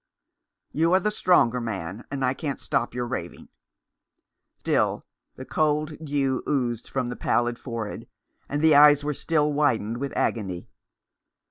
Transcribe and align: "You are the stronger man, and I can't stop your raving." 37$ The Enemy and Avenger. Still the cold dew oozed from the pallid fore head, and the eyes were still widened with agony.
"You 0.71 0.93
are 0.93 0.99
the 0.99 1.11
stronger 1.11 1.61
man, 1.61 2.05
and 2.09 2.25
I 2.25 2.33
can't 2.33 2.59
stop 2.59 2.95
your 2.95 3.05
raving." 3.05 3.49
37$ 4.63 4.63
The 4.63 4.71
Enemy 4.71 4.81
and 4.81 4.87
Avenger. 4.87 4.95
Still 4.97 5.05
the 5.35 5.45
cold 5.45 5.97
dew 6.05 6.43
oozed 6.49 6.89
from 6.89 7.09
the 7.09 7.15
pallid 7.15 7.59
fore 7.59 7.87
head, 7.87 8.07
and 8.49 8.63
the 8.63 8.73
eyes 8.73 9.03
were 9.03 9.13
still 9.13 9.53
widened 9.53 9.97
with 9.97 10.11
agony. 10.17 10.67